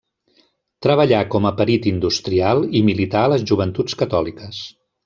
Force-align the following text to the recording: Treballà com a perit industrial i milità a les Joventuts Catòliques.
Treballà 0.85 1.19
com 1.35 1.45
a 1.49 1.53
perit 1.61 1.87
industrial 1.93 2.65
i 2.81 2.85
milità 2.91 3.23
a 3.27 3.31
les 3.37 3.47
Joventuts 3.53 4.03
Catòliques. 4.03 4.69